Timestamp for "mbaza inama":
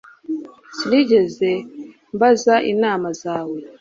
2.13-3.09